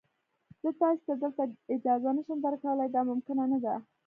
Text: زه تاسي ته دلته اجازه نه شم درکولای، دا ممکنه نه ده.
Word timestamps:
زه 0.61 0.69
تاسي 0.79 1.01
ته 1.07 1.13
دلته 1.21 1.43
اجازه 1.73 2.09
نه 2.17 2.21
شم 2.27 2.37
درکولای، 2.45 2.89
دا 2.95 3.01
ممکنه 3.11 3.43
نه 3.51 3.59
ده. 3.63 3.73